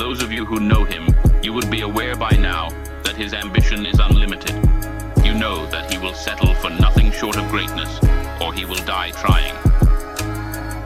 [0.00, 1.06] those of you who know him,
[1.42, 2.70] you would be aware by now
[3.04, 4.54] that his ambition is unlimited.
[5.22, 8.00] You know that he will settle for nothing short of greatness,
[8.40, 9.54] or he will die trying.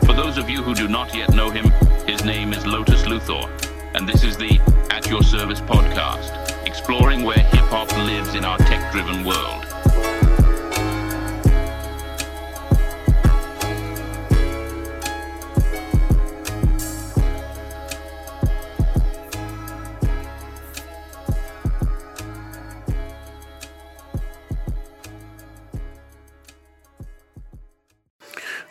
[0.04, 1.70] For those of you who do not yet know him,
[2.08, 3.48] his name is Lotus Luthor,
[3.94, 4.58] and this is the
[4.90, 9.73] At Your Service podcast, exploring where hip hop lives in our tech driven world.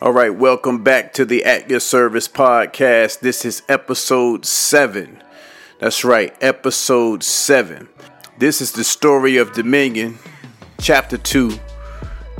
[0.03, 3.21] All right, welcome back to the At Your Service podcast.
[3.21, 5.23] This is episode seven.
[5.79, 7.87] That's right, episode seven.
[8.37, 10.19] This is the story of Dominion,
[10.81, 11.57] chapter two,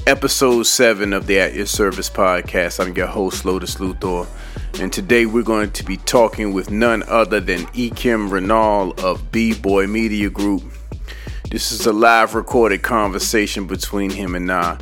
[0.05, 2.85] episode seven of the At Your Service podcast.
[2.85, 4.27] I'm your host, Lotus Luthor,
[4.81, 9.53] and today we're going to be talking with none other than Ekim Reinal of B
[9.53, 10.63] Boy Media Group.
[11.49, 14.77] This is a live recorded conversation between him and I.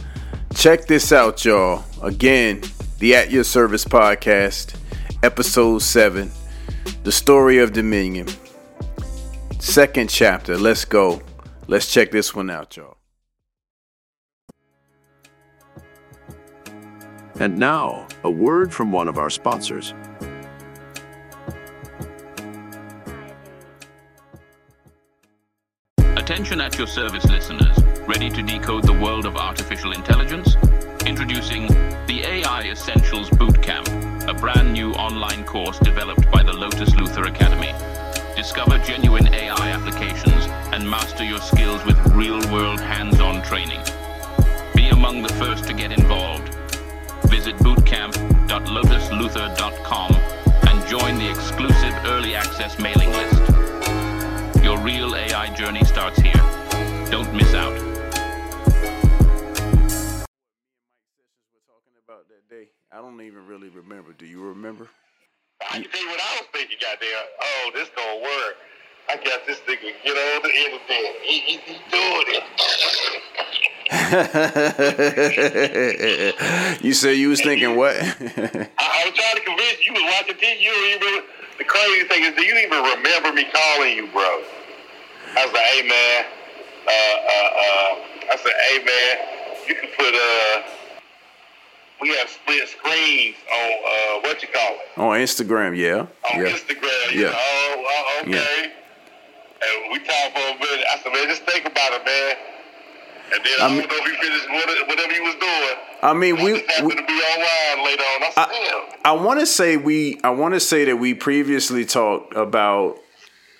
[0.56, 1.86] Check this out, y'all.
[2.02, 2.64] Again,
[2.98, 4.76] the At Your Service podcast,
[5.22, 6.32] episode 7,
[7.04, 8.28] The Story of Dominion.
[9.60, 10.58] Second chapter.
[10.58, 11.22] Let's go.
[11.68, 12.98] Let's check this one out, y'all.
[17.40, 19.94] And now, a word from one of our sponsors.
[26.16, 30.56] Attention at your service listeners, ready to decode the world of artificial intelligence?
[31.12, 31.68] Introducing
[32.08, 37.74] the AI Essentials Bootcamp, a brand new online course developed by the Lotus Luthor Academy.
[38.38, 43.82] Discover genuine AI applications and master your skills with real world hands on training.
[44.74, 46.56] Be among the first to get involved.
[47.26, 50.16] Visit bootcamp.lotusluthor.com
[50.70, 53.42] and join the exclusive early access mailing list.
[54.64, 56.42] Your real AI journey starts here.
[57.12, 57.91] Don't miss out.
[62.94, 64.12] I don't even really remember.
[64.12, 64.90] Do you remember?
[65.62, 67.08] I can tell you what I was thinking, goddamn.
[67.42, 68.58] Oh, this gonna work.
[69.08, 71.16] I got this nigga get on the internet.
[71.24, 72.44] He, he, he doing it.
[76.84, 77.96] you said you was thinking what?
[77.96, 79.94] I, I was trying to convince you.
[79.94, 80.60] You was watching TV.
[80.60, 81.24] You don't even.
[81.60, 84.44] The crazy thing is, do you even remember me calling you, bro?
[85.38, 86.26] I was like, hey man.
[86.88, 87.96] Uh, uh, uh.
[88.34, 89.18] I said, hey man.
[89.70, 90.81] You can put uh.
[92.02, 96.08] We have split screens on uh, what you call it On Instagram, yeah.
[96.34, 96.52] on yeah.
[96.52, 97.14] Instagram.
[97.14, 97.22] Yeah.
[97.22, 98.32] know, oh, oh, okay.
[98.32, 98.72] Yeah.
[99.64, 100.86] And we talked for a minute.
[100.92, 102.36] I said, man, just think about it, man.
[103.34, 105.78] And then I, I don't mean- know if he finished whatever he was doing.
[106.04, 106.54] I mean, I we,
[106.88, 108.24] we to be online later on.
[108.24, 109.00] I said, damn.
[109.06, 112.98] I want to say we I want to say that we previously talked about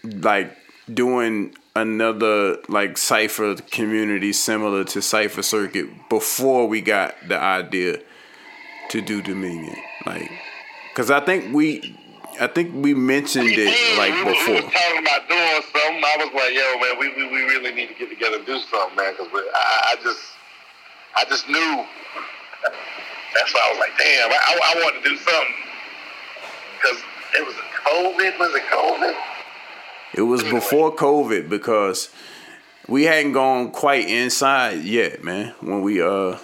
[0.04, 0.58] like
[0.92, 8.02] doing another like cipher community similar to Cipher Circuit before we got the idea
[8.92, 9.76] to do Dominion.
[10.06, 10.30] Like
[10.96, 11.96] cuz I think we
[12.40, 13.98] I think we mentioned We it did.
[13.98, 14.56] like we, was- we before.
[14.56, 16.04] was talking about doing something.
[16.04, 18.58] I was like, yo, man, we, we, we really need to get together and do
[18.72, 20.22] something, man, because I, I just
[21.18, 21.86] I just knew.
[23.36, 25.56] That's why I was like, damn, I, I, I want to do something.
[26.82, 26.98] Because
[27.38, 28.40] it was a COVID.
[28.40, 29.16] Was it COVID?
[30.16, 32.10] It was before COVID because
[32.88, 35.54] we hadn't gone quite inside yet, man.
[35.62, 36.38] When we uh,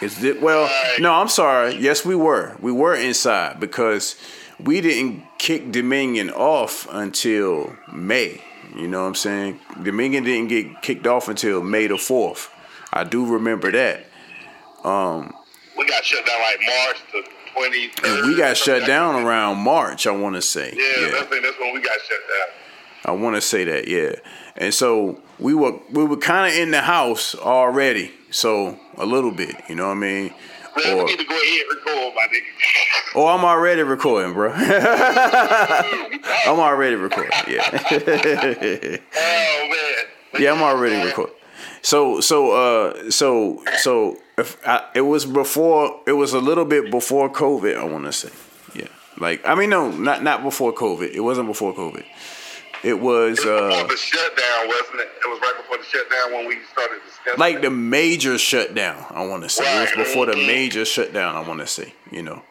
[0.00, 0.96] cause it, well, Right.
[0.98, 1.76] no, I'm sorry.
[1.76, 2.56] Yes, we were.
[2.60, 4.16] We were inside because
[4.58, 8.42] we didn't kick Dominion off until May.
[8.76, 9.60] You know what I'm saying?
[9.82, 12.50] Dominion didn't get kicked off until May the fourth.
[12.92, 14.06] I do remember that.
[14.84, 15.34] Um,
[15.76, 17.22] We got shut down like March to
[17.54, 17.90] 20.
[18.04, 20.06] And we got shut down around March.
[20.06, 20.72] I want to say.
[20.76, 22.48] Yeah, That's, that's when we got shut down.
[23.06, 24.12] I want to say that, yeah.
[24.56, 29.32] And so we were we were kind of in the house already, so a little
[29.32, 30.34] bit, you know what I mean?
[30.76, 32.42] Man, Or we need to go ahead and record, my nigga.
[33.16, 34.52] oh, I'm already recording, bro.
[34.52, 37.68] I'm already recording, yeah.
[39.16, 40.42] oh man.
[40.42, 41.34] yeah, I'm already recording.
[41.82, 46.90] So so uh so so if I, it was before it was a little bit
[46.90, 48.30] before COVID, I want to say,
[48.74, 48.88] yeah.
[49.18, 51.10] Like I mean, no, not not before COVID.
[51.12, 52.04] It wasn't before COVID.
[52.82, 55.10] It was It was uh the shutdown, wasn't it?
[55.24, 57.38] It was right before the shutdown when we started discussing.
[57.38, 57.62] like it.
[57.62, 59.04] the major shutdown.
[59.10, 60.46] I want to say it was before the Mhm.
[60.46, 61.36] major shutdown.
[61.36, 62.42] I want to say, you know,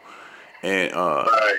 [0.62, 1.54] and uh, Right.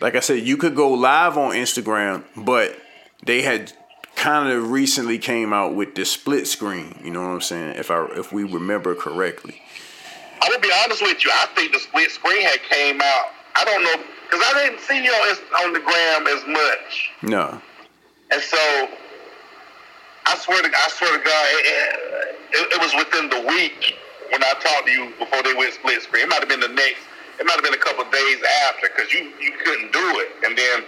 [0.00, 2.78] like I said, you could go live on Instagram, but
[3.26, 3.72] they had
[4.16, 6.98] kind of recently came out with the split screen.
[7.04, 7.76] You know what I'm saying?
[7.76, 9.60] If I if we remember correctly,
[10.42, 11.30] I'm gonna be honest with you.
[11.30, 13.26] I think the split screen had came out.
[13.56, 14.02] I don't know.
[14.30, 17.60] Because I didn't see you on, on the gram as much, No.
[18.30, 18.88] and so
[20.26, 23.96] I swear to I swear to God, it, it, it was within the week
[24.30, 26.24] when I talked to you before they went split screen.
[26.24, 27.02] It might have been the next.
[27.40, 28.38] It might have been a couple of days
[28.68, 30.84] after because you you couldn't do it, and then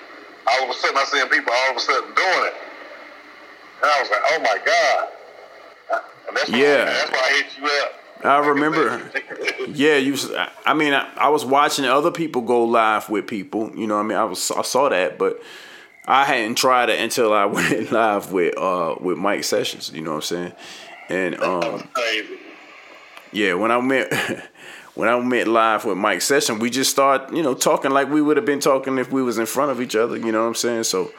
[0.47, 2.55] all of a sudden I seen people all of a sudden doing it,
[3.83, 5.09] and I was like, oh my God.
[5.91, 5.99] Uh,
[6.29, 6.85] and that's why, Yeah.
[6.85, 7.93] that's why I hit you up.
[8.25, 9.11] I remember.
[9.69, 10.17] Yeah, you.
[10.65, 13.75] I mean, I, I was watching other people go live with people.
[13.75, 15.43] You know, I mean, I was I saw that, but
[16.07, 19.91] I hadn't tried it until I went live with uh with Mike Sessions.
[19.95, 20.53] You know what I'm saying?
[21.09, 21.89] And um,
[23.33, 24.13] yeah, when I met
[24.95, 28.23] when I met live with Mike Sessions, we just start you know talking like we
[28.23, 30.17] would have been talking if we was in front of each other.
[30.17, 30.85] You know what I'm saying?
[30.85, 31.13] So,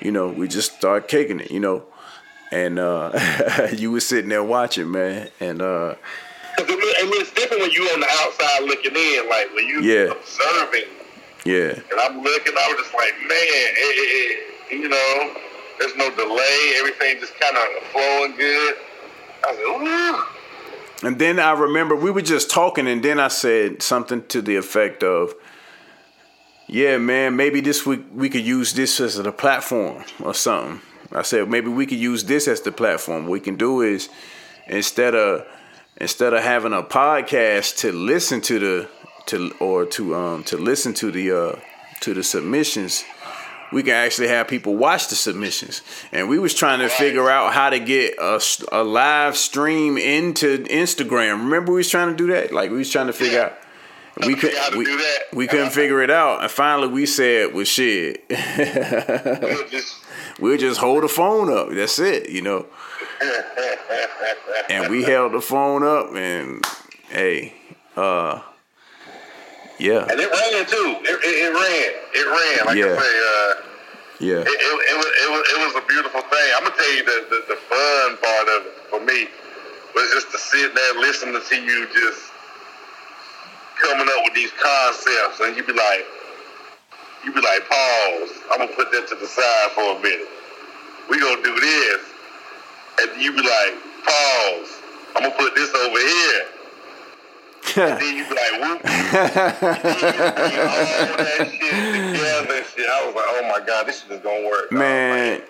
[0.00, 1.50] you know, we just start kicking it.
[1.50, 1.84] You know,
[2.50, 5.94] and uh you was sitting there watching, man, and uh
[6.56, 9.66] Cause it, I mean, it's different when you're on the outside looking in, like when
[9.66, 10.12] you Yeah.
[10.12, 10.88] observing.
[11.44, 11.78] yeah.
[11.90, 15.34] And I'm looking, I was just like, man, it, it, you know,
[15.78, 16.74] there's no delay.
[16.78, 18.74] Everything just kind of flowing good.
[19.46, 19.88] I was like,
[21.02, 21.06] ooh.
[21.06, 24.56] And then I remember we were just talking, and then I said something to the
[24.56, 25.34] effect of,
[26.68, 30.80] "Yeah, man, maybe this week we could use this as a platform or something."
[31.12, 33.24] I said maybe we could use this as the platform.
[33.24, 34.08] What we can do is
[34.68, 35.46] instead of
[35.98, 38.88] instead of having a podcast to listen to the
[39.26, 41.56] to or to um to listen to the uh
[42.00, 43.04] to the submissions
[43.72, 45.82] we can actually have people watch the submissions.
[46.12, 51.44] And we was trying to figure out how to get a live stream into Instagram.
[51.44, 52.52] Remember we was trying to do that?
[52.52, 53.54] Like we was trying to figure out.
[54.24, 54.78] We couldn't.
[54.78, 55.18] We, do that.
[55.34, 58.24] we couldn't figure it out, and finally we said, "Well, shit,
[60.40, 61.68] we'll just hold the phone up.
[61.70, 62.64] That's it, you know."
[64.70, 66.64] And we held the phone up, and
[67.08, 67.52] hey,
[67.96, 68.40] uh,
[69.78, 70.96] yeah, and it ran too.
[71.04, 71.92] It, it, it ran.
[72.14, 72.66] It ran.
[72.66, 72.96] Like Yeah.
[72.96, 73.62] I say, uh,
[74.18, 76.48] yeah, it, it, it, was, it, was, it was a beautiful thing.
[76.56, 79.28] I'm gonna tell you the, the, the fun part of it for me
[79.94, 82.32] was just to sit there listening to you just
[83.82, 86.04] coming up with these concepts, and you'd be like,
[87.24, 88.30] you'd be like, pause.
[88.52, 90.28] I'm gonna put that to the side for a minute.
[91.10, 92.00] We gonna do this,
[93.00, 94.82] and you be like, pause.
[95.16, 96.46] I'm gonna put this over here.
[97.76, 98.80] And then you be like, whoop.
[98.84, 98.90] all
[101.16, 101.70] that shit
[102.14, 102.86] together and shit.
[102.88, 104.72] I was like, oh my god, this shit is gonna work.
[104.72, 105.42] man.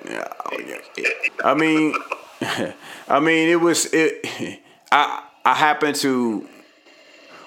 [1.44, 1.94] I mean,
[3.08, 4.60] I mean, it was it.
[4.90, 6.48] I I happened to,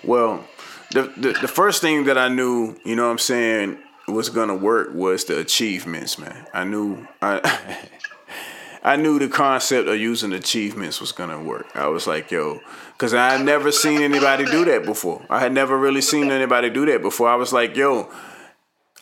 [0.04, 0.46] well,
[0.92, 4.56] the, the the first thing that I knew, you know, what I'm saying, was gonna
[4.56, 6.48] work was the achievements, man.
[6.54, 7.78] I knew I.
[8.84, 11.68] I knew the concept of using achievements was gonna work.
[11.76, 12.60] I was like, yo,
[12.94, 15.22] because I had never seen anybody do that before.
[15.30, 17.30] I had never really seen anybody do that before.
[17.30, 18.10] I was like, yo,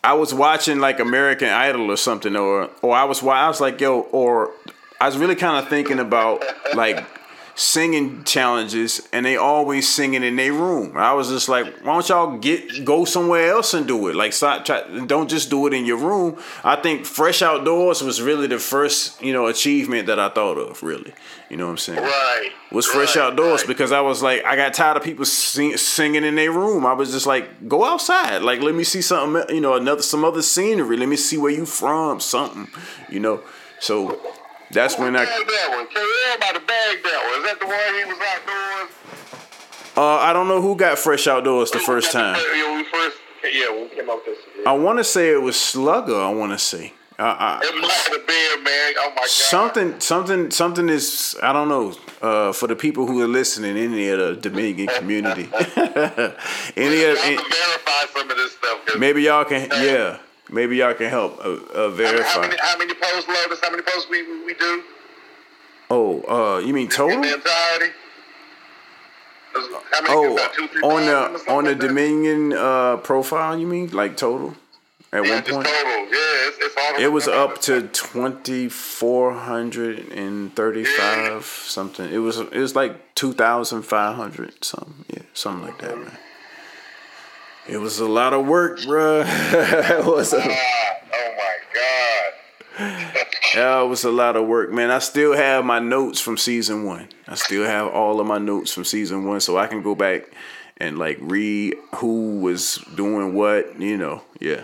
[0.02, 3.80] I was watching like American Idol or something, or or I was I was like,
[3.80, 4.52] yo, or
[5.00, 7.04] I was really kind of thinking about like
[7.58, 10.96] singing challenges, and they always singing in their room.
[10.96, 14.14] I was just like, why don't y'all get go somewhere else and do it?
[14.14, 16.40] Like, stop, try, don't just do it in your room.
[16.62, 20.84] I think Fresh Outdoors was really the first you know achievement that I thought of.
[20.84, 21.12] Really,
[21.50, 22.00] you know what I'm saying?
[22.00, 22.50] Right.
[22.70, 23.68] was fresh right, outdoors right.
[23.68, 26.86] because I was like, I got tired of people sing, singing in their room.
[26.86, 30.24] I was just like, go outside, like let me see something, you know, another some
[30.24, 30.96] other scenery.
[30.96, 32.68] Let me see where you from, something,
[33.08, 33.42] you know.
[33.80, 34.20] So
[34.70, 35.88] that's when I, that one.
[35.88, 37.40] Tell everybody bag that one.
[37.40, 38.90] Is that the one he was outdoors?
[39.96, 42.36] uh, I don't know who got fresh outdoors the first time.
[42.36, 43.16] Yeah, we first.
[43.52, 44.38] Yeah, we came out this.
[44.66, 46.16] I want to say it was Slugger.
[46.16, 46.92] I want to say.
[47.18, 48.94] Uh, I, It might have been, man.
[48.98, 49.28] Oh my god.
[49.28, 51.36] something, something, something is.
[51.42, 51.94] I don't know.
[52.22, 55.48] Uh, for the people who are listening in the Dominion community,
[56.76, 58.98] any of, verify some of this stuff.
[58.98, 60.18] Maybe y'all can, yeah.
[60.50, 62.28] Maybe y'all can help uh, uh, How, verify.
[62.32, 63.58] how many how many posts loaded?
[63.62, 64.82] How many posts we we, do
[65.90, 67.22] Oh, uh, you mean in the total?
[67.24, 67.92] entirety?
[69.54, 70.14] How many?
[70.14, 71.80] Oh, about two, three on the on the like?
[71.80, 74.54] Dominion uh, profile, you mean like total?
[75.10, 75.90] At Yeah, one point, total.
[75.90, 77.00] Yeah, it's, it's all.
[77.02, 82.10] it was up to twenty four hundred and thirty five something.
[82.12, 85.04] It was it was like two thousand five hundred something.
[85.08, 86.18] Yeah, something like that, man.
[87.68, 89.24] It was a lot of work, bruh.
[90.00, 90.56] it was a, Ah,
[91.14, 93.14] oh my god.
[93.54, 94.90] Yeah, it was a lot of work, man.
[94.90, 97.08] I still have my notes from season one.
[97.26, 100.24] I still have all of my notes from season one, so I can go back
[100.76, 103.80] and like read who was doing what.
[103.80, 104.62] You know, yeah,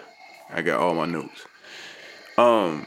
[0.53, 1.47] I got all my notes.
[2.39, 2.87] Um,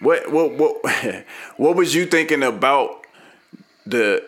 [0.00, 1.24] what what what
[1.56, 3.06] what was you thinking about
[3.86, 4.26] the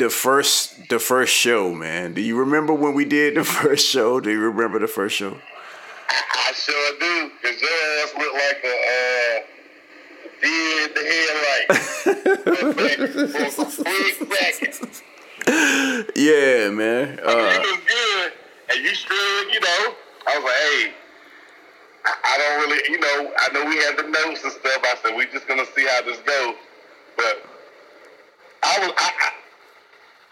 [0.00, 2.14] the first the first show, man?
[2.14, 4.18] Do you remember when we did the first show?
[4.18, 5.36] Do you remember the first show?
[6.08, 9.40] I sure do, cause your ass look like a uh,
[10.40, 11.68] deer in the headlight.
[12.40, 15.02] For a quick second.
[16.16, 17.20] Yeah, man.
[17.20, 18.32] Uh, was good,
[18.70, 19.52] and you stood.
[19.52, 19.94] You know,
[20.26, 20.92] I was like, hey.
[22.02, 24.80] I I don't really, you know, I know we had the notes and stuff.
[24.82, 26.54] I said, we're just going to see how this goes.
[27.14, 27.44] But
[28.62, 29.32] I was, I, I,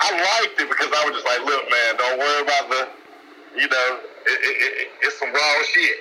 [0.00, 2.88] I liked it because I was just like, look, man, don't worry about the,
[3.60, 5.98] you know, it, it, it, it's some raw shit.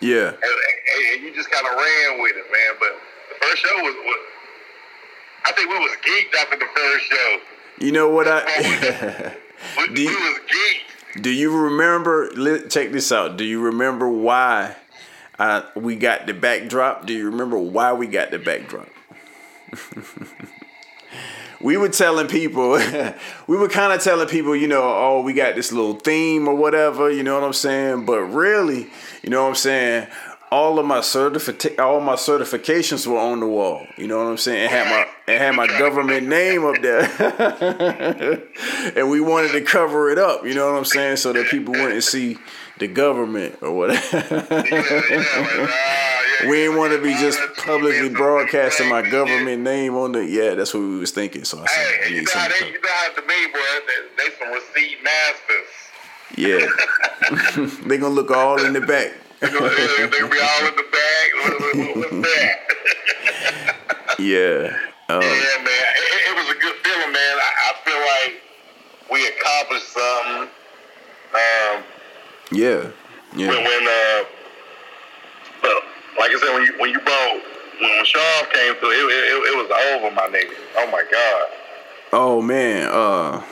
[0.00, 0.28] yeah.
[0.28, 2.72] And, and, and you just kind of ran with it, man.
[2.78, 2.92] But
[3.30, 4.18] the first show was, was,
[5.46, 7.38] I think we was geeked after the first show.
[7.80, 9.34] You know what I?
[9.78, 11.22] We, Do we you- was geeked.
[11.22, 12.28] Do you remember?
[12.68, 13.38] Check this out.
[13.38, 14.76] Do you remember why
[15.38, 17.06] uh, we got the backdrop?
[17.06, 18.86] Do you remember why we got the backdrop?
[21.60, 22.72] we were telling people,
[23.46, 26.54] we were kind of telling people, you know, oh, we got this little theme or
[26.54, 28.04] whatever, you know what I'm saying?
[28.04, 28.88] But really,
[29.22, 30.08] you know what I'm saying?
[30.50, 33.84] All of my certificate, all my certifications were on the wall.
[33.96, 34.64] You know what I'm saying?
[34.64, 37.02] It had my, it had my government name up there,
[38.96, 40.46] and we wanted to cover it up.
[40.46, 41.16] You know what I'm saying?
[41.16, 42.38] So that people wouldn't see
[42.78, 44.62] the government or whatever.
[46.40, 49.94] Yeah, yeah, like, yeah, we didn't want to be just publicly broadcasting my government name
[49.96, 50.24] on the.
[50.24, 51.44] Yeah, that's what we was thinking.
[51.44, 53.46] So I said, Hey, I you need know how they, you know how to me,
[53.52, 53.58] boy.
[53.86, 55.68] They, they some receipt masters.
[56.36, 56.66] Yeah,
[57.86, 59.12] they gonna look all in the back.
[59.42, 60.86] You they, they be all in the.
[61.42, 62.56] What, what's that?
[64.18, 64.76] Yeah.
[65.08, 65.86] Um, yeah, man.
[65.96, 67.36] It, it was a good feeling, man.
[67.38, 68.42] I, I feel like
[69.10, 70.48] we accomplished something.
[71.34, 71.84] Um,
[72.50, 72.90] yeah.
[73.36, 73.48] Yeah.
[73.50, 74.24] when uh,
[75.62, 75.82] but
[76.18, 77.32] like I said, when you when you brought
[77.80, 80.54] when, when Shaw came through, it, it, it was over, my nigga.
[80.76, 81.48] Oh my god.
[82.12, 82.88] Oh man.
[82.88, 83.44] Uh,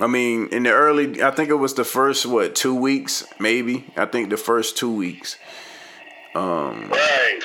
[0.00, 3.86] I mean, in the early, I think it was the first what two weeks, maybe.
[3.96, 5.36] I think the first two weeks.
[6.90, 7.40] Right.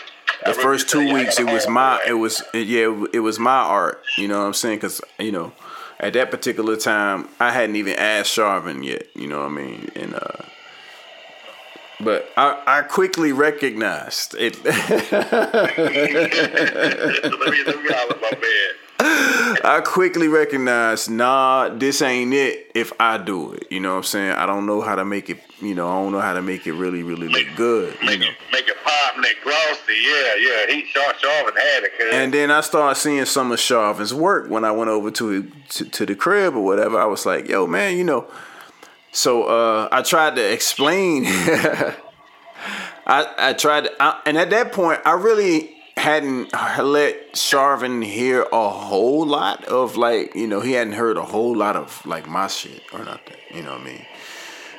[0.46, 4.04] The first two weeks, it was my, it was yeah, it was my art.
[4.18, 4.78] You know what I'm saying?
[4.78, 5.54] Because you know,
[6.00, 9.08] at that particular time, I hadn't even asked Sharvin yet.
[9.16, 9.92] You know what I mean?
[9.96, 10.44] And uh,
[12.00, 14.64] but I, I quickly recognized it.
[14.64, 14.74] let
[17.50, 18.76] me let me holler my man.
[19.64, 23.68] I quickly recognized, nah, this ain't it if I do it.
[23.70, 24.32] You know what I'm saying?
[24.32, 26.66] I don't know how to make it, you know, I don't know how to make
[26.66, 27.96] it really, really look good.
[28.02, 28.30] You Make know.
[28.52, 29.94] make it pop, make glossy.
[30.02, 30.74] Yeah, yeah.
[30.74, 31.92] He Sharvin had it.
[31.98, 35.44] Cause And then I started seeing some of Sharvin's work when I went over to,
[35.70, 37.00] to to the crib or whatever.
[37.00, 38.28] I was like, yo, man, you know.
[39.16, 41.24] So uh, I tried to explain.
[41.28, 41.96] I
[43.38, 49.26] I tried, I, and at that point, I really hadn't let Sharvin hear a whole
[49.26, 52.84] lot of like, you know, he hadn't heard a whole lot of like my shit
[52.92, 53.38] or nothing.
[53.54, 54.06] You know what I mean?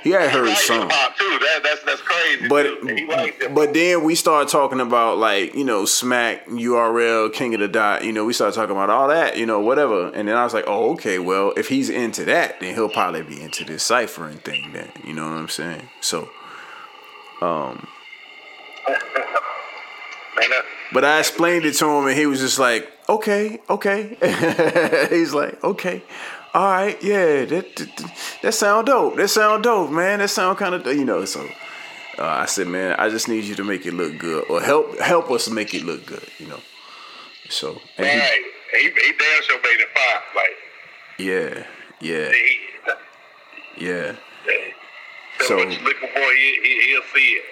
[0.06, 0.88] He had heard liked some.
[0.88, 0.88] too.
[0.88, 2.46] That that's that's crazy.
[2.46, 2.94] But too.
[2.94, 3.52] he liked it.
[3.52, 8.04] but then we started talking about like you know Smack URL King of the Dot.
[8.04, 9.36] You know we started talking about all that.
[9.36, 10.12] You know whatever.
[10.14, 13.22] And then I was like, oh okay, well if he's into that, then he'll probably
[13.24, 14.72] be into this ciphering thing.
[14.72, 15.88] Then you know what I'm saying.
[16.00, 16.28] So,
[17.40, 17.76] uh,
[20.92, 24.16] but I explained it to him, and he was just like, okay, okay.
[25.10, 26.02] He's like, okay.
[26.56, 29.16] All right, yeah, that that, that sound dope.
[29.16, 30.20] That sound dope, man.
[30.20, 31.26] That sound kind of, you know.
[31.26, 31.46] So
[32.18, 34.98] uh, I said, man, I just need you to make it look good, or help
[34.98, 36.60] help us make it look good, you know.
[37.50, 38.42] So and right.
[38.72, 40.22] He, he damn sure made it pop.
[40.34, 40.56] Like
[41.18, 41.66] yeah,
[42.00, 44.16] yeah, he, yeah.
[45.40, 47.44] so, So- what you looking for, he, he, he'll see it.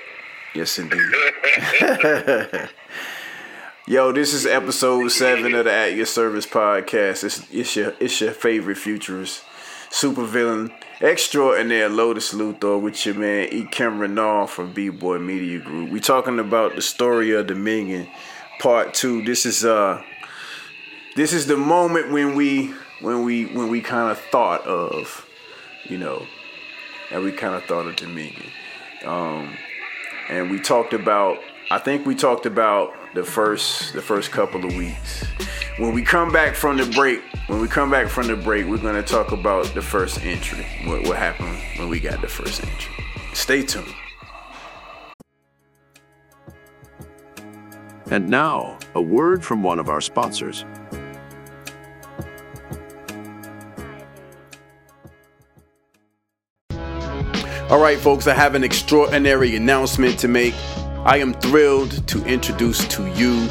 [0.54, 2.70] Yes, indeed.
[3.86, 7.22] Yo, this is episode seven of the At Your Service podcast.
[7.22, 9.44] It's, it's your it's your favorite futurist,
[9.90, 10.72] supervillain
[11.02, 13.64] extraordinaire Lotus Luthor with your man E.
[13.64, 15.90] Cameron Renard from B Boy Media Group.
[15.90, 18.08] We talking about the story of Dominion,
[18.58, 19.22] part two.
[19.22, 20.02] This is uh
[21.14, 22.72] this is the moment when we
[23.02, 25.28] when we when we kind of thought of,
[25.84, 26.24] you know,
[27.10, 28.46] and we kind of thought of Dominion.
[29.04, 29.54] Um,
[30.30, 31.36] and we talked about
[31.70, 35.24] I think we talked about the first the first couple of weeks.
[35.78, 38.78] When we come back from the break, when we come back from the break, we're
[38.78, 40.66] gonna talk about the first entry.
[40.84, 42.92] What what happened when we got the first entry.
[43.32, 43.94] Stay tuned.
[48.10, 50.64] And now, a word from one of our sponsors.
[57.70, 60.54] All right, folks, I have an extraordinary announcement to make.
[61.06, 63.46] I am thrilled to introduce to you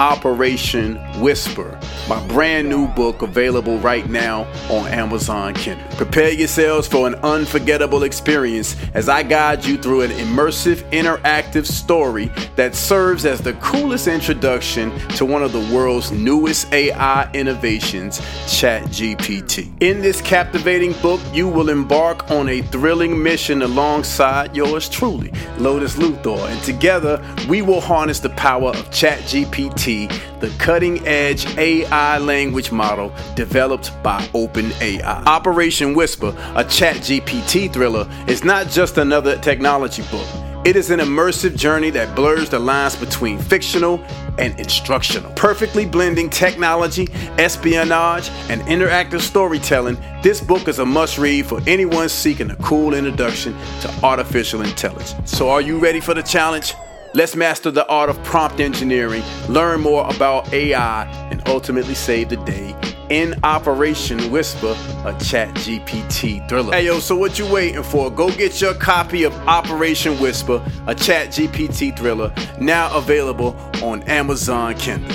[0.00, 1.76] Operation Whisper,
[2.08, 5.84] my brand new book available right now on Amazon Kindle.
[5.96, 12.30] Prepare yourselves for an unforgettable experience as I guide you through an immersive, interactive story
[12.54, 19.82] that serves as the coolest introduction to one of the world's newest AI innovations, ChatGPT.
[19.82, 25.96] In this captivating book, you will embark on a thrilling mission alongside yours truly, Lotus
[25.96, 32.70] Luthor, and together we will harness the power of ChatGPT the cutting edge AI language
[32.70, 35.02] model developed by OpenAI.
[35.24, 40.26] Operation Whisper, a ChatGPT thriller, is not just another technology book.
[40.66, 44.04] It is an immersive journey that blurs the lines between fictional
[44.38, 45.32] and instructional.
[45.32, 52.10] Perfectly blending technology, espionage, and interactive storytelling, this book is a must read for anyone
[52.10, 55.14] seeking a cool introduction to artificial intelligence.
[55.24, 56.74] So, are you ready for the challenge?
[57.18, 62.36] Let's master the art of prompt engineering, learn more about AI, and ultimately save the
[62.36, 62.76] day
[63.10, 66.72] in Operation Whisper, a ChatGPT thriller.
[66.72, 68.08] Hey yo, so what you waiting for?
[68.08, 75.10] Go get your copy of Operation Whisper, a ChatGPT thriller, now available on Amazon Kindle.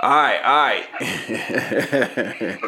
[0.00, 0.86] Alright, alright.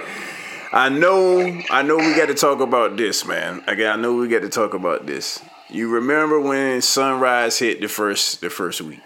[0.72, 3.62] I know, I know we got to talk about this, man.
[3.68, 5.40] Again, I know we got to talk about this.
[5.72, 9.00] You remember when Sunrise hit the first the first week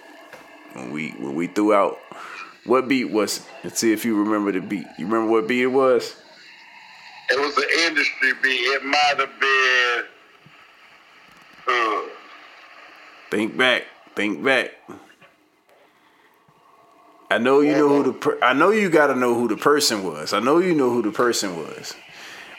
[0.72, 1.98] when we when we threw out
[2.64, 3.44] what beat was it?
[3.62, 4.86] Let's see if you remember the beat.
[4.98, 6.16] You remember what beat it was?
[7.30, 8.60] It was an industry beat.
[8.60, 10.04] It might have been.
[11.68, 12.02] Uh,
[13.30, 13.84] think back.
[14.16, 14.72] Think back.
[17.30, 19.56] I know you know who the per- I know you got to know who the
[19.56, 20.32] person was.
[20.32, 21.94] I know you know who the person was.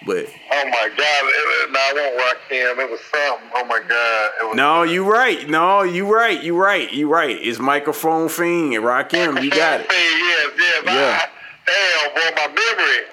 [0.06, 2.84] But oh my god, it, no, I won't Rakim.
[2.84, 3.50] It was something.
[3.56, 4.56] Oh my god, it was.
[4.56, 5.50] No, you right.
[5.50, 6.42] No, you right.
[6.42, 6.92] You right.
[6.94, 7.36] You right.
[7.42, 9.44] It's microphone fiend and Rakim.
[9.44, 9.88] You got it.
[9.90, 10.84] Yes, yes.
[10.86, 11.20] Yeah.
[11.20, 11.30] I,
[11.66, 13.04] damn, boy, my memory.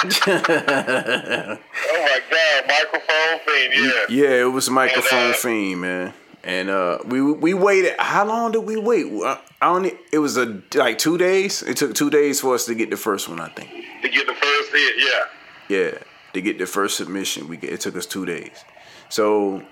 [1.56, 1.58] oh
[1.88, 3.74] my god, microphone fiend.
[3.74, 4.22] Yeah.
[4.22, 6.14] Yeah, it was microphone and, uh, fiend, man.
[6.44, 7.94] And uh, we we waited.
[7.98, 9.06] How long did we wait?
[9.24, 9.94] I only.
[10.12, 11.62] It was a like two days.
[11.62, 13.40] It took two days for us to get the first one.
[13.40, 13.70] I think.
[14.02, 15.24] To get the first hit, yeah.
[15.68, 15.98] Yeah
[16.32, 17.48] to get the first submission.
[17.48, 18.64] We it took us two days.
[19.08, 19.62] So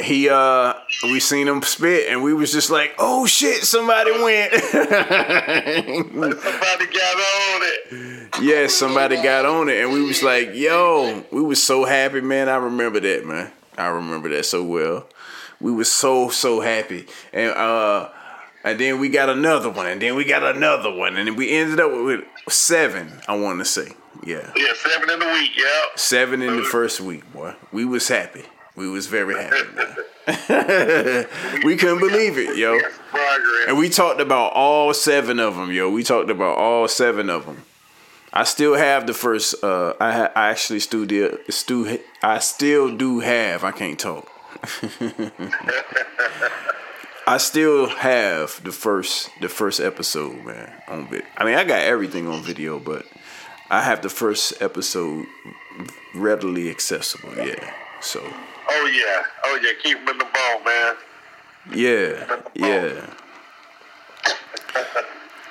[0.00, 4.52] he uh we seen him spit and we was just like, oh shit, somebody went.
[4.52, 4.86] somebody
[6.86, 8.28] got on it.
[8.42, 9.84] Yeah, somebody got on it.
[9.84, 12.48] And we was like, yo, we was so happy, man.
[12.48, 13.52] I remember that, man.
[13.76, 15.08] I remember that so well.
[15.60, 17.06] We was so, so happy.
[17.32, 18.10] And uh
[18.64, 21.80] and then we got another one, and then we got another one, and we ended
[21.80, 23.92] up with seven, I want to say.
[24.24, 24.50] Yeah.
[24.56, 25.50] Yeah, seven in the week.
[25.56, 25.82] Yeah.
[25.96, 27.54] Seven in the first week, boy.
[27.72, 28.44] We was happy.
[28.76, 29.56] We was very happy.
[31.64, 32.80] we couldn't believe it, yo.
[33.68, 35.90] And we talked about all seven of them, yo.
[35.90, 37.64] We talked about all seven of them.
[38.32, 39.62] I still have the first.
[39.62, 41.38] Uh, I ha- I actually still do.
[41.50, 43.64] Still, I still do have.
[43.64, 44.28] I can't talk.
[47.26, 50.72] I still have the first the first episode, man.
[50.88, 51.26] On video.
[51.36, 53.06] I mean, I got everything on video, but
[53.74, 55.26] I have the first episode
[56.14, 57.34] readily accessible.
[57.36, 57.74] Yeah.
[58.00, 58.20] So.
[58.70, 59.24] Oh yeah.
[59.44, 59.72] Oh yeah.
[59.82, 60.94] Keep them in the ball, man.
[61.74, 62.40] Yeah.
[62.54, 63.10] Yeah.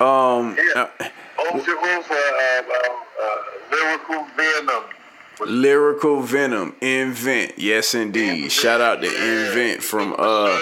[0.00, 0.56] um.
[0.56, 0.88] Yeah.
[0.98, 1.08] Uh,
[1.38, 1.60] oh,
[2.08, 2.80] uh,
[3.22, 3.36] uh,
[3.70, 4.84] lyrical venom.
[5.46, 8.52] Lyrical Venom, Invent, yes indeed.
[8.52, 10.56] Shout out to Invent from uh,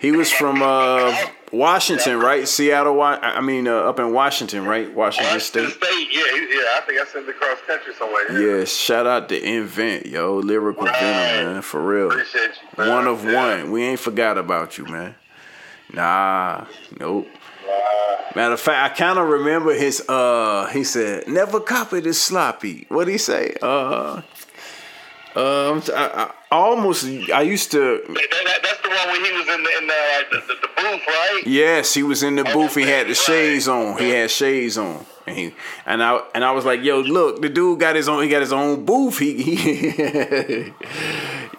[0.00, 1.14] he was from uh
[1.52, 2.46] Washington, right?
[2.46, 4.92] Seattle, I mean, uh, up in Washington, right?
[4.94, 5.86] Washington, Washington State.
[5.86, 6.08] State.
[6.10, 6.76] Yeah, yeah.
[6.76, 8.32] I think I sent it across country somewhere.
[8.32, 8.58] Yeah.
[8.58, 8.64] yeah.
[8.64, 11.00] shout out to Invent, yo, lyrical right.
[11.00, 12.10] venom, man, for real.
[12.10, 12.88] Appreciate you, man.
[12.88, 13.62] One of yeah.
[13.62, 13.70] one.
[13.70, 15.14] We ain't forgot about you, man.
[15.92, 16.66] Nah,
[17.00, 17.26] nope.
[18.34, 20.06] Matter of fact, I kind of remember his.
[20.08, 23.56] uh He said, "Never copy this sloppy." What did he say?
[23.62, 24.22] Uh,
[25.34, 27.04] um, I, I almost.
[27.04, 28.02] I used to.
[28.06, 30.77] That, that, that's the one when he was in the in the, the, the, the
[30.98, 31.42] booth, right?
[31.46, 32.74] Yes, he was in the booth.
[32.74, 33.98] He had the shades on.
[33.98, 35.54] He had shades on, and he
[35.86, 38.22] and I and I was like, "Yo, look, the dude got his own.
[38.22, 39.18] He got his own booth.
[39.18, 40.72] He, he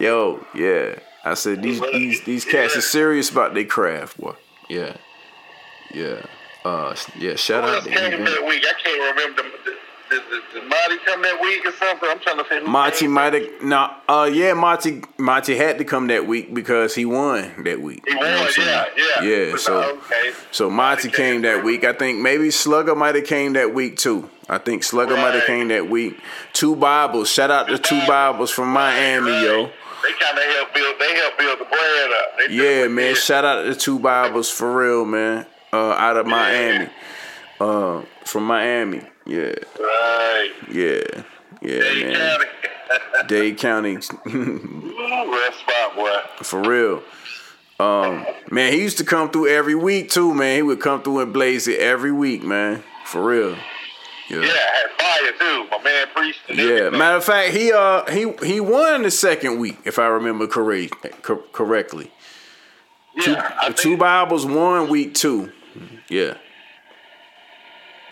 [0.00, 4.34] yo, yeah." I said these these these cats are serious about their craft, boy.
[4.68, 4.96] Yeah,
[5.92, 6.22] yeah,
[6.64, 7.36] uh, yeah.
[7.36, 7.98] Shout out to him.
[7.98, 9.76] I can't remember the,
[10.10, 12.08] did, did, Marty come that week or something?
[12.08, 12.68] I'm trying to figure.
[12.68, 13.94] Marty might have no.
[14.08, 18.02] Uh, yeah, Marty Marty had to come that week because he won that week.
[18.06, 19.56] He won, you know yeah, yeah, yeah.
[19.56, 20.32] So, okay.
[20.50, 21.84] so Marty came that week.
[21.84, 24.28] I think maybe Slugger might have came that week too.
[24.48, 25.22] I think Slugger right.
[25.22, 26.18] might have came that week.
[26.52, 27.30] Two Bibles.
[27.30, 29.42] Shout out to Two Bibles from Miami, right.
[29.44, 29.66] yo.
[30.02, 30.94] they kind of help build.
[30.98, 32.38] They help build the brand up.
[32.48, 33.14] They Yeah, man.
[33.14, 33.16] did.
[33.16, 35.46] Shout out to the two Bibles for real, man.
[35.72, 36.88] Uh, out of Miami.
[37.60, 39.02] Uh, from Miami.
[39.30, 40.50] Yeah, Right.
[40.72, 41.22] yeah,
[41.62, 42.16] yeah, Dade man.
[42.16, 42.46] County.
[43.28, 46.20] Dade County, Ooh, spot, boy.
[46.42, 47.02] for real.
[47.78, 50.56] Um, man, he used to come through every week too, man.
[50.56, 52.82] He would come through and blaze it every week, man.
[53.06, 53.56] For real.
[54.28, 55.66] Yeah, had fire too.
[55.70, 56.40] My man preached.
[56.48, 56.64] and Yeah.
[56.64, 56.98] everything.
[56.98, 61.22] Matter of fact, he uh he he won the second week, if I remember correct,
[61.22, 62.10] cor- correctly.
[63.16, 65.52] yeah, I two Bibles won week two.
[66.08, 66.34] Yeah.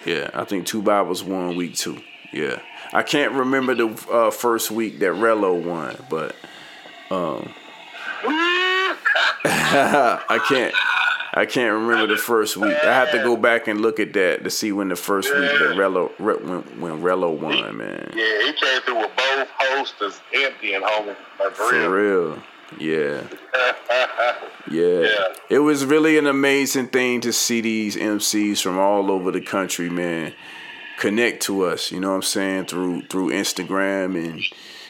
[0.09, 2.01] Yeah, I think two Bibles won week two.
[2.33, 2.61] Yeah.
[2.95, 6.35] I can't remember the uh, first week that Rello won, but
[7.11, 7.53] um
[9.45, 10.75] I can't
[11.35, 12.75] I can't remember the first week.
[12.83, 15.51] I have to go back and look at that to see when the first week
[15.51, 18.11] that Rello Re- when, when Rello won, man.
[18.17, 21.15] Yeah, he came through with both posters emptying, homie.
[21.39, 21.91] Like, for, For real.
[22.31, 22.43] real.
[22.79, 23.23] Yeah.
[24.71, 25.01] Yeah.
[25.01, 25.35] Yeah.
[25.49, 29.89] It was really an amazing thing to see these MCs from all over the country,
[29.89, 30.35] man,
[30.99, 34.43] connect to us, you know what I'm saying, through through Instagram and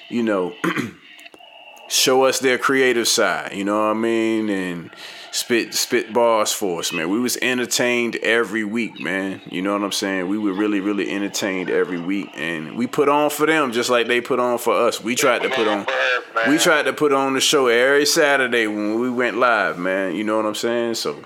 [0.08, 0.54] you know
[1.88, 4.48] show us their creative side, you know what I mean?
[4.48, 4.90] And
[5.30, 7.08] spit spit bars for us, man.
[7.10, 9.40] We was entertained every week, man.
[9.50, 10.28] You know what I'm saying?
[10.28, 12.30] We were really, really entertained every week.
[12.34, 15.02] And we put on for them just like they put on for us.
[15.02, 16.50] We tried to put on for us, man.
[16.50, 20.14] we tried to put on the show every Saturday when we went live, man.
[20.14, 20.94] You know what I'm saying?
[20.94, 21.22] So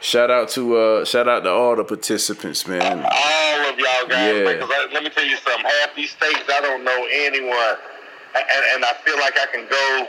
[0.00, 2.82] shout out to uh shout out to all the participants, man.
[2.82, 4.34] all of y'all guys.
[4.34, 4.66] Yeah.
[4.66, 5.64] I, let me tell you something.
[5.80, 7.76] Half these states, I don't know anyone,
[8.34, 10.08] and, and I feel like I can go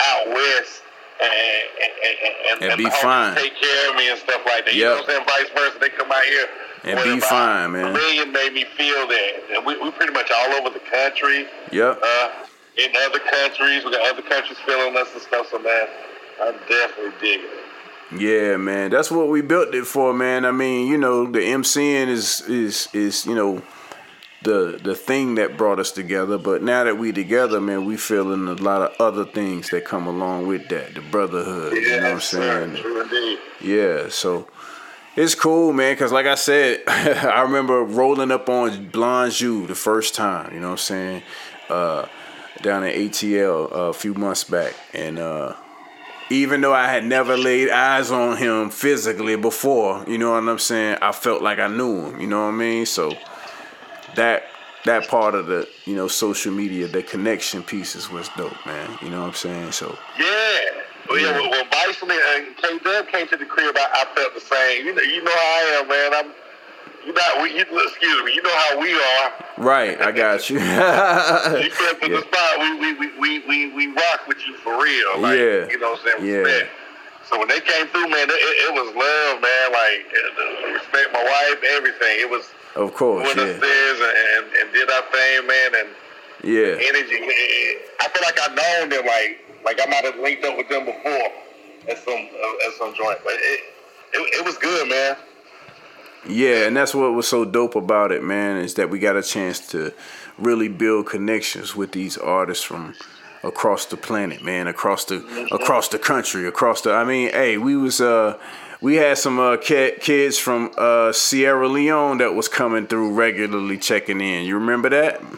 [0.00, 0.81] out west
[1.30, 3.34] and and, and, And be fine.
[3.36, 4.74] Take care of me and stuff like that.
[4.74, 5.06] You know Yep.
[5.06, 5.26] what I'm saying?
[5.26, 5.78] Vice versa.
[5.80, 6.46] They come out here.
[6.84, 7.92] And be fine, man.
[7.92, 9.30] Million made me feel that.
[9.54, 11.46] And we we pretty much all over the country.
[11.70, 12.00] Yep.
[12.02, 12.28] Uh,
[12.76, 15.48] in other countries, we got other countries feeling us and stuff.
[15.50, 15.86] So man,
[16.42, 18.20] I'm definitely digging it.
[18.20, 18.90] Yeah, man.
[18.90, 20.44] That's what we built it for, man.
[20.44, 23.62] I mean, you know, the MCN is is is, you know,
[24.42, 26.38] the the thing that brought us together.
[26.38, 30.06] But now that we together, man, we feeling a lot of other things that come
[30.06, 30.94] along with that.
[30.94, 31.74] The brotherhood.
[31.74, 33.38] you know what I'm saying?
[33.60, 34.48] Yeah, so
[35.16, 35.96] it's cool, man.
[35.96, 40.52] Cause like I said, I remember rolling up on Blonde Jus the first time.
[40.54, 41.22] You know what I'm saying?
[41.68, 42.06] Uh,
[42.62, 45.54] down in ATL a few months back, and uh,
[46.30, 50.58] even though I had never laid eyes on him physically before, you know what I'm
[50.58, 50.98] saying?
[51.02, 52.20] I felt like I knew him.
[52.20, 52.86] You know what I mean?
[52.86, 53.16] So
[54.16, 54.44] that
[54.84, 58.98] that part of the you know social media, the connection pieces was dope, man.
[59.02, 59.72] You know what I'm saying?
[59.72, 60.26] So Yeah.
[61.08, 64.34] Well, yeah, when, when Bison and K Dub came to the crib, I, I felt
[64.34, 64.86] the same.
[64.86, 66.14] You know, you know how I am, man.
[66.14, 66.32] I'm,
[67.04, 69.32] you know, we, you, excuse me, you know how we are.
[69.58, 70.58] right, I got you.
[70.62, 72.20] You step in Yeah.
[72.20, 75.18] the spot, we, we, we, we, we, we rock with you for real.
[75.20, 75.68] Like, Yeah.
[75.68, 76.46] You know what I'm saying?
[76.46, 76.66] Yeah.
[77.28, 79.72] So when they came through, man, it, it, it was love, man.
[79.72, 82.20] Like, uh, respect my wife, everything.
[82.20, 85.74] It was Of course, went yeah, and, and, did our thing, man.
[85.74, 85.88] And
[86.42, 87.18] yeah, energy.
[88.00, 90.86] I feel like I known them, like like I might have linked up with them
[90.86, 91.28] before
[91.88, 93.60] at some uh, at some joint, but it,
[94.14, 95.16] it it was good, man.
[96.28, 96.66] yeah.
[96.66, 99.60] And that's what was so dope about it, man, is that we got a chance
[99.72, 99.92] to
[100.38, 102.94] really build connections with these artists from
[103.44, 105.16] across the planet, man, across the
[105.52, 106.92] across the country, across the.
[106.92, 108.38] I mean, hey, we was uh.
[108.82, 114.20] We had some uh, kids from uh, Sierra Leone that was coming through regularly checking
[114.20, 114.44] in.
[114.44, 115.20] You remember that?
[115.22, 115.28] Yeah,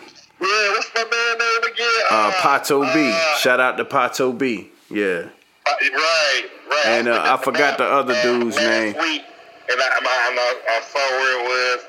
[0.40, 2.02] what's my man name again?
[2.10, 3.12] Uh, Pato B.
[3.14, 4.70] uh, Shout out to Pato B.
[4.88, 5.28] Yeah.
[5.66, 6.82] Right, right.
[6.86, 8.94] And, uh, I forgot the other dude's name.
[8.98, 9.22] Week,
[9.70, 11.44] and I, I, I, I saw where it
[11.76, 11.86] was,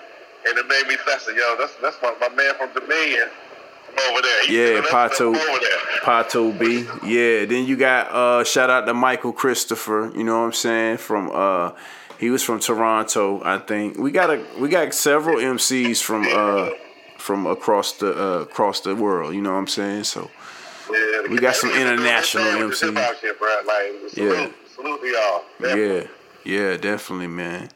[0.50, 3.30] and it made me think, yo, that's that's my, my man from Dominion.
[3.98, 4.46] Over there.
[4.48, 5.80] He Yeah, Pato, over there.
[6.02, 6.86] Pato B.
[7.08, 10.98] Yeah, then you got uh shout out to Michael Christopher, you know what I'm saying?
[10.98, 11.72] From uh
[12.20, 13.98] he was from Toronto, I think.
[13.98, 16.70] We got a we got several MCs from uh
[17.18, 20.04] from across the uh across the world, you know what I'm saying?
[20.04, 20.30] So
[20.92, 22.94] Yeah, We got some international MCs.
[22.96, 23.50] hip-hop shit, bro.
[23.66, 24.52] Like, salute, Yeah.
[24.76, 25.44] salute y'all.
[25.60, 26.10] Definitely.
[26.44, 27.70] yeah, yeah, definitely, man.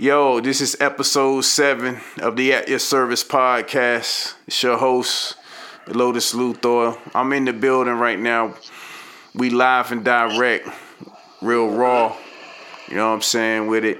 [0.00, 4.34] Yo, this is episode seven of the At Your Service podcast.
[4.46, 5.34] It's your host,
[5.88, 6.96] Lotus Luthor.
[7.16, 8.54] I'm in the building right now.
[9.34, 10.68] We live and direct,
[11.42, 12.16] real raw.
[12.86, 13.98] You know what I'm saying with it.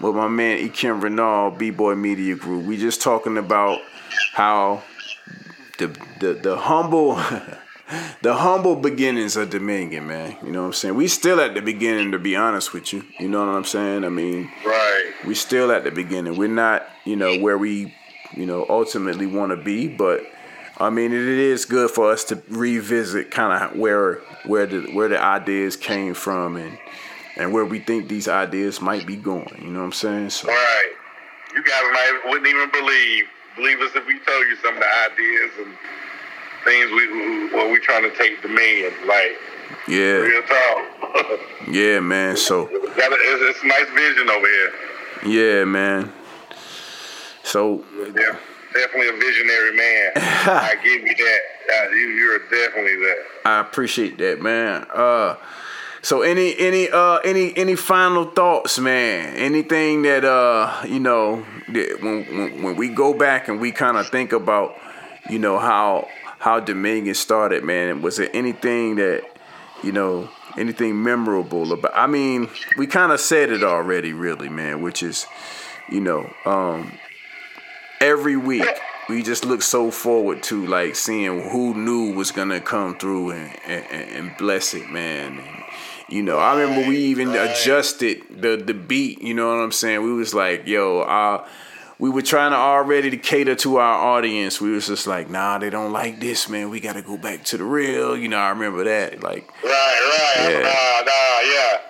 [0.00, 2.64] With my man Ekim Reinal, B-Boy Media Group.
[2.64, 3.80] We just talking about
[4.32, 4.82] how
[5.76, 5.88] the
[6.20, 7.22] the, the humble
[8.22, 10.36] the humble beginnings of Dominion, man.
[10.44, 10.94] You know what I'm saying?
[10.94, 13.04] We still at the beginning to be honest with you.
[13.18, 14.04] You know what I'm saying?
[14.04, 15.12] I mean, Right.
[15.26, 16.36] we still at the beginning.
[16.36, 17.94] We're not, you know, where we,
[18.34, 20.22] you know, ultimately want to be, but
[20.78, 25.08] I mean, it is good for us to revisit kind of where where the where
[25.08, 26.78] the ideas came from and
[27.36, 29.58] and where we think these ideas might be going.
[29.60, 30.30] You know what I'm saying?
[30.30, 30.48] So.
[30.48, 30.92] Right.
[31.54, 33.24] You guys might wouldn't even believe
[33.56, 35.74] believe us if we told you some of the ideas and
[36.64, 39.38] things we what we trying to take Dominion like.
[39.86, 40.20] Yeah.
[40.24, 41.40] Real talk.
[41.70, 42.36] yeah, man.
[42.36, 44.72] So it's, it's, a nice vision over here.
[45.26, 46.12] Yeah, man.
[47.42, 48.38] So yeah,
[48.74, 50.12] definitely a visionary man.
[50.16, 51.40] I give you that.
[51.70, 53.24] Uh, you, you're definitely that.
[53.44, 54.86] I appreciate that, man.
[54.92, 55.36] Uh,
[56.02, 59.34] so any any uh any any final thoughts, man?
[59.36, 63.96] Anything that uh you know that when when, when we go back and we kind
[63.96, 64.76] of think about
[65.28, 68.02] you know how how Dominion started, man.
[68.02, 69.24] Was there anything that
[69.82, 71.92] you know anything memorable about?
[71.94, 74.82] I mean, we kind of said it already, really, man.
[74.82, 75.26] Which is
[75.90, 76.92] you know um
[78.00, 78.66] every week
[79.08, 83.56] we just look so forward to like seeing who knew was gonna come through and,
[83.66, 85.38] and, and bless it, man.
[85.38, 85.64] And,
[86.08, 89.22] you know, I remember we even adjusted the the beat.
[89.22, 90.02] You know what I'm saying?
[90.02, 91.46] We was like, yo, uh,
[91.98, 94.60] we were trying to already to cater to our audience.
[94.60, 96.70] We was just like, nah, they don't like this, man.
[96.70, 98.16] We got to go back to the real.
[98.16, 99.22] You know, I remember that.
[99.22, 100.58] Like, right, right, yeah.
[100.62, 101.80] nah, nah, yeah.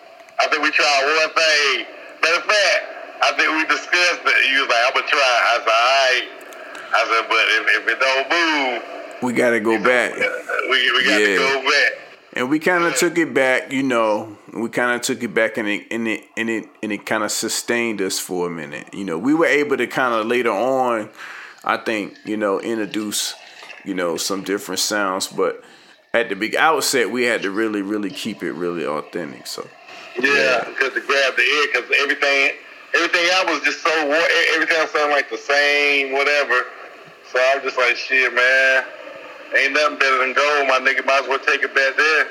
[0.40, 1.87] I think we tried one thing.
[2.23, 2.83] Matter of fact,
[3.23, 4.51] I think we discussed it.
[4.51, 5.21] You was like, I'm gonna try.
[5.21, 6.38] I said, all right.
[6.88, 10.14] I said, but if, if it don't move, we gotta go back.
[10.71, 11.37] We we gotta yeah.
[11.37, 11.97] go back.
[12.34, 14.36] And we kind of took it back, you know.
[14.52, 17.24] We kind of took it back, and it and it and it and it kind
[17.24, 18.92] of sustained us for a minute.
[18.92, 21.08] You know, we were able to kind of later on,
[21.64, 23.34] I think, you know, introduce,
[23.84, 25.62] you know, some different sounds, but
[26.12, 29.46] at the big outset, we had to really, really keep it really authentic.
[29.46, 29.66] So.
[30.20, 32.50] Yeah, because to grab the ear, because everything,
[32.94, 33.90] everything I was just so
[34.54, 36.64] everything else sounded like the same, whatever.
[37.32, 38.84] So I was just like, shit, man,
[39.56, 41.04] ain't nothing better than gold, my nigga.
[41.06, 42.24] Might as well take it back there.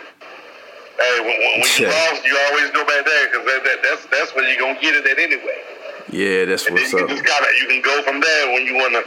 [0.98, 4.36] Hey, when, when you lost, you always go back there because that, that, that's that's
[4.36, 5.62] where you're gonna get it at anyway.
[6.10, 7.10] Yeah, that's and what's you up.
[7.10, 9.04] Just gotta, you can go from there when you wanna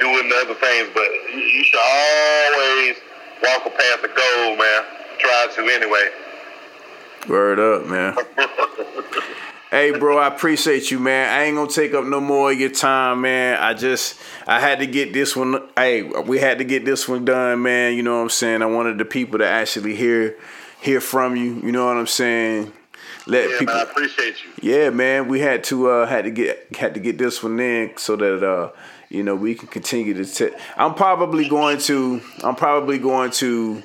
[0.00, 2.96] do the other things, but you, you should always
[3.44, 4.84] walk a path of gold, man.
[5.18, 6.08] Try to anyway.
[7.28, 8.16] Word up, man.
[9.70, 11.32] Hey, bro, I appreciate you, man.
[11.32, 13.56] I ain't gonna take up no more of your time, man.
[13.62, 15.62] I just, I had to get this one.
[15.76, 17.94] Hey, we had to get this one done, man.
[17.94, 18.62] You know what I'm saying?
[18.62, 20.36] I wanted the people to actually hear,
[20.80, 21.60] hear from you.
[21.62, 22.72] You know what I'm saying?
[23.28, 23.74] Let yeah, people.
[23.74, 24.50] Man, I appreciate you.
[24.60, 25.28] Yeah, man.
[25.28, 28.42] We had to, uh, had to get, had to get this one in so that,
[28.42, 28.72] uh,
[29.08, 30.24] you know, we can continue to.
[30.24, 33.84] T- I'm probably going to, I'm probably going to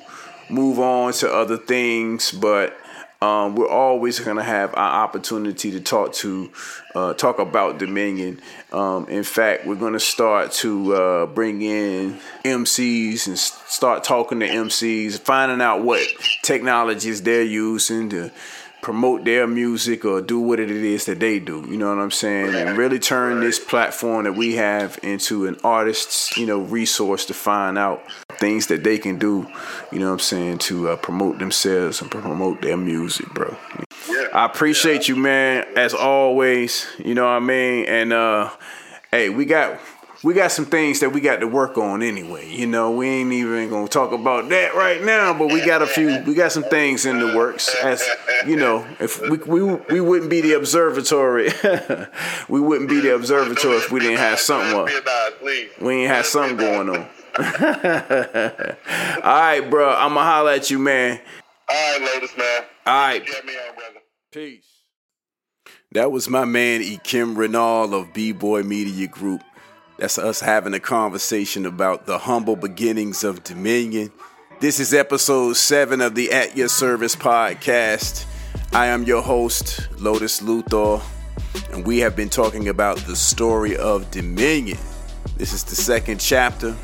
[0.50, 2.76] move on to other things, but
[3.22, 6.50] um, we're always going to have our opportunity to talk to
[6.94, 8.40] uh, talk about Dominion.
[8.72, 14.40] Um, in fact, we're going to start to uh, bring in MCs and start talking
[14.40, 16.06] to MCs, finding out what
[16.42, 18.30] technologies they're using to
[18.82, 21.64] promote their music or do what it is that they do.
[21.68, 22.54] You know what I'm saying?
[22.54, 27.34] And really turn this platform that we have into an artist's, you know, resource to
[27.34, 28.02] find out
[28.38, 29.46] things that they can do,
[29.92, 33.56] you know what I'm saying, to uh, promote themselves and promote their music, bro.
[34.08, 34.28] Yeah.
[34.32, 36.86] I appreciate you, man, as always.
[36.98, 37.86] You know what I mean?
[37.86, 38.50] And uh
[39.10, 39.80] hey, we got
[40.22, 42.48] we got some things that we got to work on anyway.
[42.50, 45.86] You know, we ain't even gonna talk about that right now, but we got a
[45.86, 47.74] few, we got some things in the works.
[47.82, 48.02] As
[48.46, 51.50] you know, if we we, we wouldn't be the observatory,
[52.48, 54.78] we wouldn't be the observatory if we didn't have something.
[54.78, 54.88] Up.
[55.80, 57.08] We ain't have something going on.
[57.38, 57.42] All
[59.24, 59.90] right, bro.
[59.90, 61.20] I'ma holler at you, man.
[61.68, 62.62] All right, Lotus, man.
[62.86, 63.26] All right.
[63.26, 64.00] Get me on, brother.
[64.32, 64.64] Peace.
[65.92, 69.42] That was my man Ekim Reinal of B Boy Media Group.
[69.98, 74.12] That's us having a conversation about the humble beginnings of Dominion.
[74.60, 78.24] This is episode seven of the At Your Service podcast.
[78.72, 81.02] I am your host, Lotus Luthor,
[81.72, 84.78] and we have been talking about the story of Dominion.
[85.36, 86.74] This is the second chapter.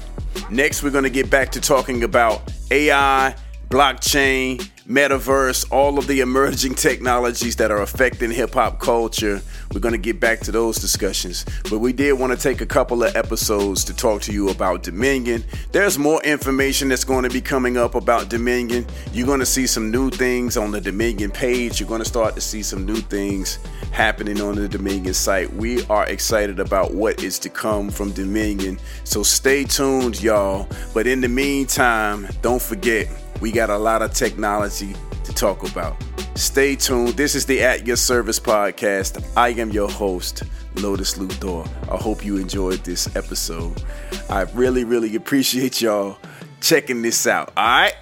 [0.51, 3.35] Next, we're going to get back to talking about AI,
[3.73, 9.41] blockchain, metaverse, all of the emerging technologies that are affecting hip hop culture.
[9.73, 11.47] We're going to get back to those discussions.
[11.71, 14.83] But we did want to take a couple of episodes to talk to you about
[14.83, 15.43] Dominion.
[15.71, 18.87] There's more information that's going to be coming up about Dominion.
[19.15, 21.81] You're going to see some new things on the Dominion page.
[21.81, 23.59] You're going to start to see some new things
[23.91, 25.51] happening on the Dominion site.
[25.51, 28.79] We are excited about what is to come from Dominion.
[29.05, 30.69] So stay tuned, y'all.
[30.93, 33.09] But in the meantime, don't forget
[33.43, 35.97] we got a lot of technology to talk about.
[36.37, 37.15] Stay tuned.
[37.15, 39.21] This is the At Your Service podcast.
[39.37, 40.45] I am your host,
[40.77, 41.67] Lotus Luthor.
[41.93, 43.83] I hope you enjoyed this episode.
[44.31, 46.19] I really, really appreciate y'all
[46.61, 47.53] checking this out.
[47.57, 47.95] All right?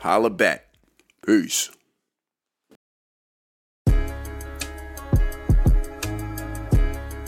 [0.00, 0.66] Holla back.
[1.24, 1.70] Peace.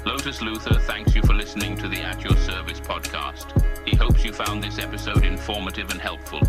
[0.05, 3.63] Lotus Luthor thanks you for listening to the At Your Service podcast.
[3.87, 6.41] He hopes you found this episode informative and helpful.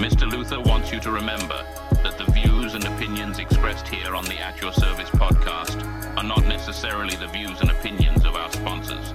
[0.00, 0.26] Mr.
[0.26, 1.62] Luthor wants you to remember
[2.02, 5.84] that the views and opinions expressed here on the At Your Service podcast
[6.16, 9.12] are not necessarily the views and opinions of our sponsors.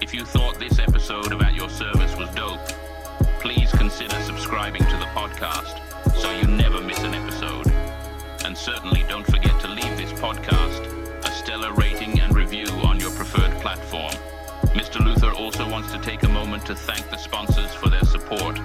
[0.00, 2.66] If you thought this episode of At Your Service was dope,
[3.38, 5.78] please consider subscribing to the podcast
[6.16, 7.70] so you never miss an episode.
[8.44, 10.82] And certainly don't forget to leave this podcast
[11.24, 14.14] a stellar rating and review on your preferred platform.
[14.74, 14.98] Mr.
[14.98, 18.58] Luthor also wants to take a moment to thank the sponsors for their support.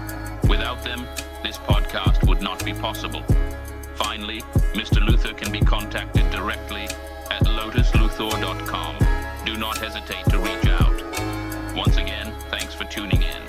[0.48, 1.06] Without them,
[1.44, 3.24] this podcast would not be possible.
[3.96, 4.42] Finally,
[4.74, 5.06] Mr.
[5.06, 6.84] Luthor can be contacted directly
[7.30, 8.96] at lotusluthor.com.
[9.46, 11.76] Do not hesitate to reach out.
[11.76, 13.42] Once again, thanks for tuning in.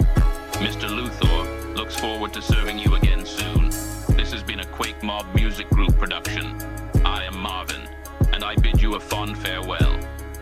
[0.63, 0.89] Mr.
[0.89, 3.71] Luthor looks forward to serving you again soon.
[4.17, 6.57] This has been a QuakeMobb Music Group production.
[7.05, 7.89] I am Marvin,
[8.33, 9.99] and I bid you a fond farewell.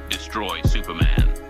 [0.09, 1.49] Destroy Superman.